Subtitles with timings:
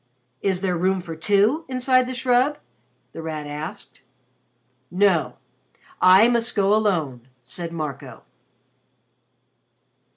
[0.41, 2.57] "Is there room for two inside the shrub?"
[3.11, 4.01] The Rat asked.
[4.89, 5.37] "No.
[6.01, 8.23] I must go alone," said Marco.